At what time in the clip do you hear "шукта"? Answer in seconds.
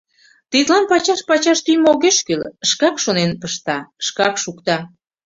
4.43-4.77